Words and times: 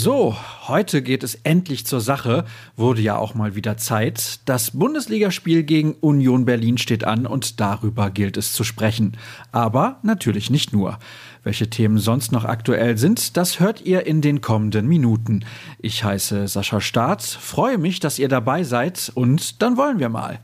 So, 0.00 0.36
heute 0.68 1.02
geht 1.02 1.24
es 1.24 1.34
endlich 1.42 1.84
zur 1.84 2.00
Sache. 2.00 2.44
Wurde 2.76 3.02
ja 3.02 3.16
auch 3.16 3.34
mal 3.34 3.56
wieder 3.56 3.76
Zeit. 3.78 4.38
Das 4.44 4.70
Bundesligaspiel 4.70 5.64
gegen 5.64 5.94
Union 5.94 6.44
Berlin 6.44 6.78
steht 6.78 7.02
an 7.02 7.26
und 7.26 7.58
darüber 7.58 8.08
gilt 8.10 8.36
es 8.36 8.52
zu 8.52 8.62
sprechen. 8.62 9.16
Aber 9.50 9.98
natürlich 10.04 10.50
nicht 10.50 10.72
nur. 10.72 11.00
Welche 11.42 11.68
Themen 11.68 11.98
sonst 11.98 12.30
noch 12.30 12.44
aktuell 12.44 12.96
sind, 12.96 13.36
das 13.36 13.58
hört 13.58 13.80
ihr 13.80 14.06
in 14.06 14.20
den 14.20 14.40
kommenden 14.40 14.86
Minuten. 14.86 15.44
Ich 15.80 16.04
heiße 16.04 16.46
Sascha 16.46 16.80
Staat, 16.80 17.24
freue 17.24 17.76
mich, 17.76 17.98
dass 17.98 18.20
ihr 18.20 18.28
dabei 18.28 18.62
seid 18.62 19.10
und 19.16 19.62
dann 19.62 19.76
wollen 19.76 19.98
wir 19.98 20.10
mal. 20.10 20.38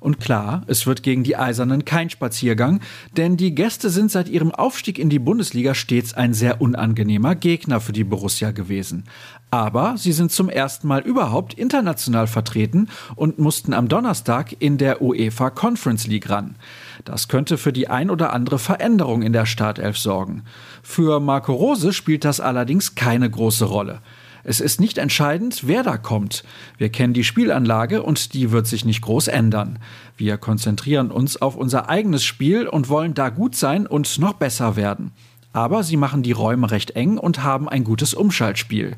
Und 0.00 0.18
klar, 0.18 0.62
es 0.66 0.86
wird 0.86 1.02
gegen 1.02 1.24
die 1.24 1.36
Eisernen 1.36 1.84
kein 1.84 2.08
Spaziergang, 2.08 2.80
denn 3.18 3.36
die 3.36 3.54
Gäste 3.54 3.90
sind 3.90 4.10
seit 4.10 4.30
ihrem 4.30 4.50
Aufstieg 4.50 4.98
in 4.98 5.10
die 5.10 5.18
Bundesliga 5.18 5.74
stets 5.74 6.14
ein 6.14 6.32
sehr 6.32 6.62
unangenehmer 6.62 7.34
Gegner 7.34 7.80
für 7.80 7.92
die 7.92 8.04
Borussia 8.04 8.50
gewesen. 8.50 9.04
Aber 9.50 9.98
sie 9.98 10.12
sind 10.12 10.32
zum 10.32 10.48
ersten 10.48 10.88
Mal 10.88 11.02
überhaupt 11.02 11.52
international 11.52 12.28
vertreten 12.28 12.88
und 13.14 13.38
mussten 13.38 13.74
am 13.74 13.88
Donnerstag 13.88 14.56
in 14.58 14.78
der 14.78 15.02
UEFA 15.02 15.50
Conference 15.50 16.06
League 16.06 16.30
ran. 16.30 16.56
Das 17.04 17.28
könnte 17.28 17.58
für 17.58 17.72
die 17.72 17.88
ein 17.88 18.10
oder 18.10 18.32
andere 18.32 18.58
Veränderung 18.58 19.20
in 19.20 19.34
der 19.34 19.44
Startelf 19.46 19.98
sorgen. 19.98 20.44
Für 20.82 21.20
Marco 21.20 21.52
Rose 21.52 21.92
spielt 21.92 22.24
das 22.24 22.40
allerdings 22.40 22.94
keine 22.94 23.28
große 23.28 23.66
Rolle. 23.66 24.00
Es 24.42 24.60
ist 24.60 24.80
nicht 24.80 24.98
entscheidend, 24.98 25.66
wer 25.66 25.82
da 25.82 25.96
kommt. 25.96 26.44
Wir 26.78 26.88
kennen 26.88 27.12
die 27.12 27.24
Spielanlage 27.24 28.02
und 28.02 28.34
die 28.34 28.50
wird 28.50 28.66
sich 28.66 28.84
nicht 28.84 29.02
groß 29.02 29.28
ändern. 29.28 29.78
Wir 30.16 30.38
konzentrieren 30.38 31.10
uns 31.10 31.40
auf 31.40 31.56
unser 31.56 31.88
eigenes 31.88 32.24
Spiel 32.24 32.66
und 32.66 32.88
wollen 32.88 33.14
da 33.14 33.28
gut 33.28 33.54
sein 33.54 33.86
und 33.86 34.18
noch 34.18 34.34
besser 34.34 34.76
werden. 34.76 35.12
Aber 35.52 35.82
sie 35.82 35.96
machen 35.96 36.22
die 36.22 36.32
Räume 36.32 36.70
recht 36.70 36.92
eng 36.92 37.18
und 37.18 37.42
haben 37.42 37.68
ein 37.68 37.84
gutes 37.84 38.14
Umschaltspiel. 38.14 38.96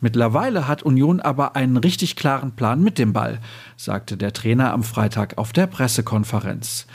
Mittlerweile 0.00 0.66
hat 0.66 0.82
Union 0.82 1.20
aber 1.20 1.56
einen 1.56 1.76
richtig 1.76 2.16
klaren 2.16 2.52
Plan 2.52 2.82
mit 2.82 2.98
dem 2.98 3.12
Ball, 3.12 3.38
sagte 3.76 4.16
der 4.16 4.32
Trainer 4.32 4.72
am 4.72 4.82
Freitag 4.82 5.36
auf 5.36 5.52
der 5.52 5.66
Pressekonferenz. 5.66 6.86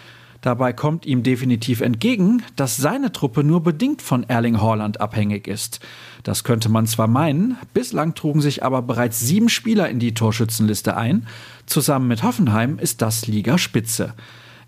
Dabei 0.45 0.73
kommt 0.73 1.07
ihm 1.07 1.23
definitiv 1.23 1.81
entgegen, 1.81 2.43
dass 2.55 2.77
seine 2.77 3.11
Truppe 3.11 3.43
nur 3.43 3.63
bedingt 3.63 4.03
von 4.03 4.21
Erling 4.29 4.61
Haaland 4.61 5.02
abhängig 5.02 5.47
ist. 5.47 5.79
Das 6.21 6.43
könnte 6.43 6.69
man 6.69 6.85
zwar 6.85 7.07
meinen, 7.07 7.57
bislang 7.73 8.13
trugen 8.13 8.41
sich 8.41 8.61
aber 8.63 8.83
bereits 8.83 9.19
sieben 9.19 9.49
Spieler 9.49 9.89
in 9.89 9.97
die 9.97 10.13
Torschützenliste 10.13 10.95
ein. 10.95 11.25
Zusammen 11.65 12.07
mit 12.07 12.21
Hoffenheim 12.21 12.77
ist 12.77 13.02
das 13.02 13.25
Ligaspitze. 13.25 14.13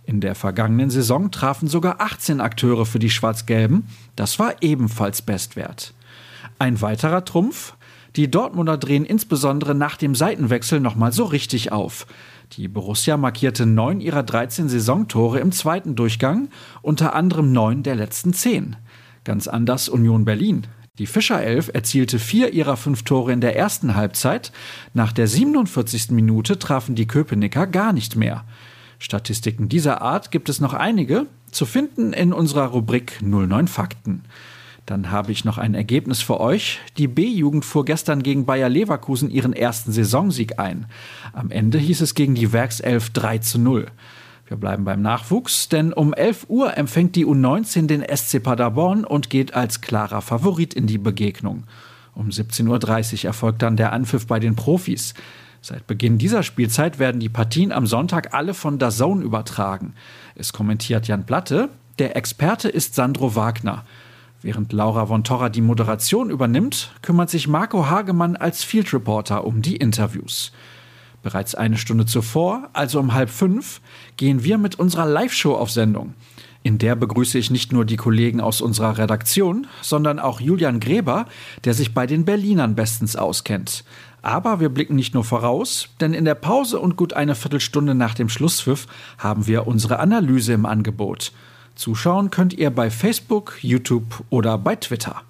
In 0.04 0.20
der 0.20 0.34
vergangenen 0.34 0.90
Saison 0.90 1.30
trafen 1.30 1.68
sogar 1.68 2.02
18 2.02 2.42
Akteure 2.42 2.88
für 2.88 2.98
die 2.98 3.12
Schwarz-Gelben. 3.12 3.88
Das 4.16 4.40
war 4.40 4.56
ebenfalls 4.62 5.22
Bestwert. 5.22 5.94
Ein 6.58 6.82
weiterer 6.82 7.24
Trumpf? 7.24 7.76
Die 8.16 8.32
Dortmunder 8.32 8.80
drehen 8.80 9.06
insbesondere 9.06 9.76
nach 9.76 9.96
dem 9.96 10.16
Seitenwechsel 10.16 10.80
nochmal 10.80 11.12
so 11.12 11.26
richtig 11.26 11.72
auf. 11.72 12.08
Die 12.54 12.68
Borussia 12.68 13.18
markierte 13.18 13.66
neun 13.66 14.00
ihrer 14.00 14.24
13 14.24 14.70
Saisontore 14.70 15.40
im 15.40 15.52
zweiten 15.52 15.96
Durchgang, 15.96 16.50
unter 16.82 17.14
anderem 17.14 17.52
neun 17.52 17.84
der 17.84 17.96
letzten 17.96 18.34
zehn. 18.34 18.78
Ganz 19.26 19.48
anders 19.48 19.90
Union 19.90 20.24
Berlin. 20.24 20.66
Die 20.98 21.06
Fischerelf 21.06 21.70
erzielte 21.74 22.18
vier 22.18 22.54
ihrer 22.54 22.78
fünf 22.78 23.04
Tore 23.04 23.32
in 23.32 23.42
der 23.42 23.56
ersten 23.56 23.96
Halbzeit. 23.96 24.52
Nach 24.94 25.12
der 25.12 25.28
47. 25.28 26.12
Minute 26.12 26.58
trafen 26.58 26.96
die 26.96 27.06
Köpenicker 27.06 27.68
gar 27.68 27.94
nicht 27.94 28.16
mehr. 28.16 28.46
Statistiken 28.98 29.70
dieser 29.70 30.02
Art 30.02 30.32
gibt 30.32 30.50
es 30.50 30.60
noch 30.60 30.74
einige, 30.74 31.28
zu 31.52 31.66
finden 31.66 32.14
in 32.14 32.34
unserer 32.34 32.68
Rubrik 32.68 33.20
09 33.22 33.68
Fakten. 33.68 34.24
Dann 34.88 35.12
habe 35.12 35.34
ich 35.34 35.44
noch 35.44 35.58
ein 35.58 35.74
Ergebnis 35.74 36.22
für 36.22 36.40
euch. 36.40 36.80
Die 36.98 37.10
B-Jugend 37.10 37.66
fuhr 37.66 37.84
gestern 37.84 38.24
gegen 38.24 38.46
Bayer 38.46 38.70
Leverkusen 38.70 39.30
ihren 39.30 39.52
ersten 39.52 39.92
Saisonsieg 39.92 40.60
ein. 40.60 40.86
Am 41.34 41.52
Ende 41.52 41.78
hieß 41.78 42.00
es 42.00 42.16
gegen 42.16 42.36
die 42.36 42.54
Werkself 42.54 43.10
3 43.10 43.40
zu 43.40 43.60
0. 43.60 43.88
Wir 44.46 44.56
bleiben 44.56 44.86
beim 44.86 45.02
Nachwuchs, 45.02 45.68
denn 45.68 45.92
um 45.92 46.14
11 46.14 46.46
Uhr 46.48 46.78
empfängt 46.78 47.18
die 47.18 47.26
U19 47.26 47.88
den 47.88 48.02
SC 48.02 48.42
Paderborn 48.42 49.04
und 49.04 49.30
geht 49.30 49.54
als 49.54 49.82
klarer 49.82 50.22
Favorit 50.22 50.74
in 50.74 50.88
die 50.88 50.98
Begegnung. 50.98 51.66
Um 52.16 52.30
17.30 52.30 53.24
Uhr 53.24 53.26
erfolgt 53.26 53.64
dann 53.64 53.76
der 53.76 53.92
Anpfiff 53.92 54.26
bei 54.26 54.40
den 54.40 54.56
Profis. 54.56 55.16
Seit 55.60 55.86
Beginn 55.86 56.18
dieser 56.18 56.44
Spielzeit 56.44 56.98
werden 56.98 57.20
die 57.20 57.28
Partien 57.28 57.74
am 57.74 57.88
Sonntag 57.88 58.34
alle 58.34 58.54
von 58.54 58.80
Zone 58.80 59.22
übertragen. 59.22 59.96
Es 60.36 60.54
kommentiert 60.54 61.10
Jan 61.10 61.26
Platte. 61.26 61.68
Der 62.00 62.16
Experte 62.16 62.70
ist 62.70 62.96
Sandro 62.96 63.36
Wagner. 63.36 63.84
Während 64.48 64.72
Laura 64.72 65.08
von 65.08 65.26
Torra 65.26 65.50
die 65.50 65.60
Moderation 65.60 66.30
übernimmt, 66.30 66.94
kümmert 67.02 67.30
sich 67.30 67.50
Marco 67.50 67.90
Hagemann 67.90 68.38
als 68.38 68.64
Field 68.64 68.94
Reporter 68.94 69.44
um 69.44 69.62
die 69.62 69.76
Interviews. 69.76 70.54
Bereits 71.22 71.54
eine 71.54 71.78
Stunde 71.78 72.06
zuvor, 72.06 72.70
also 72.72 73.02
um 73.02 73.14
halb 73.14 73.30
fünf, 73.30 73.82
gehen 74.16 74.46
wir 74.46 74.58
mit 74.58 74.80
unserer 74.80 75.06
Live-Show 75.06 75.54
auf 75.54 75.70
Sendung. 75.70 76.14
In 76.64 76.78
der 76.78 76.96
begrüße 76.96 77.38
ich 77.38 77.52
nicht 77.52 77.74
nur 77.74 77.84
die 77.84 77.98
Kollegen 77.98 78.40
aus 78.40 78.62
unserer 78.62 78.98
Redaktion, 78.98 79.68
sondern 79.82 80.18
auch 80.18 80.40
Julian 80.40 80.80
Gräber, 80.80 81.26
der 81.66 81.74
sich 81.74 81.94
bei 81.94 82.08
den 82.08 82.24
Berlinern 82.24 82.74
bestens 82.74 83.18
auskennt. 83.18 83.84
Aber 84.22 84.62
wir 84.62 84.70
blicken 84.70 84.96
nicht 84.96 85.14
nur 85.14 85.26
voraus, 85.26 85.90
denn 86.00 86.14
in 86.14 86.24
der 86.24 86.36
Pause 86.36 86.80
und 86.80 86.96
gut 86.96 87.12
eine 87.12 87.36
Viertelstunde 87.36 87.96
nach 87.96 88.14
dem 88.14 88.30
Schlusspfiff 88.30 88.88
haben 89.18 89.46
wir 89.46 89.68
unsere 89.68 90.00
Analyse 90.00 90.54
im 90.54 90.66
Angebot. 90.66 91.34
Zuschauen 91.78 92.32
könnt 92.32 92.54
ihr 92.54 92.70
bei 92.70 92.90
Facebook, 92.90 93.60
YouTube 93.62 94.24
oder 94.30 94.58
bei 94.58 94.76
Twitter. 94.76 95.22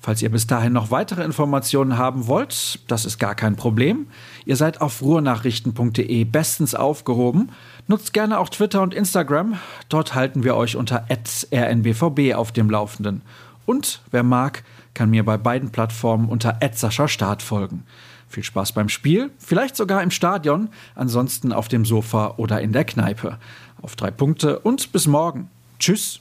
Falls 0.00 0.22
ihr 0.22 0.30
bis 0.30 0.46
dahin 0.46 0.72
noch 0.72 0.90
weitere 0.90 1.24
Informationen 1.24 1.98
haben 1.98 2.28
wollt, 2.28 2.78
das 2.86 3.04
ist 3.04 3.18
gar 3.18 3.34
kein 3.34 3.56
Problem. 3.56 4.06
Ihr 4.46 4.56
seid 4.56 4.80
auf 4.80 5.02
ruhrnachrichten.de 5.02 6.24
bestens 6.24 6.74
aufgehoben. 6.74 7.50
Nutzt 7.88 8.12
gerne 8.12 8.38
auch 8.38 8.48
Twitter 8.48 8.80
und 8.80 8.94
Instagram. 8.94 9.58
Dort 9.88 10.14
halten 10.14 10.44
wir 10.44 10.56
euch 10.56 10.76
unter 10.76 11.04
rnbvb 11.10 12.34
auf 12.34 12.52
dem 12.52 12.70
Laufenden. 12.70 13.22
Und 13.66 14.00
wer 14.12 14.22
mag, 14.22 14.62
kann 14.94 15.10
mir 15.10 15.24
bei 15.24 15.36
beiden 15.36 15.70
Plattformen 15.70 16.28
unter 16.28 16.58
Start 16.80 17.42
folgen. 17.42 17.84
Viel 18.28 18.44
Spaß 18.44 18.72
beim 18.72 18.88
Spiel, 18.88 19.30
vielleicht 19.38 19.74
sogar 19.74 20.02
im 20.02 20.10
Stadion, 20.10 20.68
ansonsten 20.94 21.52
auf 21.52 21.68
dem 21.68 21.84
Sofa 21.84 22.34
oder 22.36 22.60
in 22.60 22.72
der 22.72 22.84
Kneipe. 22.84 23.38
Auf 23.82 23.96
drei 23.96 24.10
Punkte 24.10 24.58
und 24.60 24.92
bis 24.92 25.06
morgen. 25.06 25.50
Tschüss. 25.78 26.20